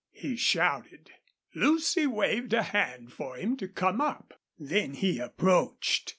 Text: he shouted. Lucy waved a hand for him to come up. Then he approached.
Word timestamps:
he 0.09 0.35
shouted. 0.35 1.11
Lucy 1.53 2.07
waved 2.07 2.53
a 2.53 2.63
hand 2.63 3.13
for 3.13 3.35
him 3.35 3.55
to 3.55 3.67
come 3.67 4.01
up. 4.01 4.41
Then 4.57 4.95
he 4.95 5.19
approached. 5.19 6.09